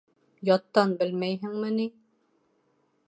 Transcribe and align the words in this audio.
Яттан 0.49 0.95
белмәйһең 1.01 1.53
мени? 1.67 1.89